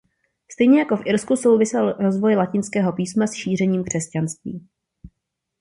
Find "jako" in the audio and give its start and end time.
0.79-0.97